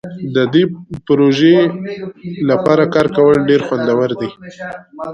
[0.35, 0.63] د دې
[1.07, 1.55] پروژې
[2.49, 4.29] لپاره کار کول ډیر خوندور دي.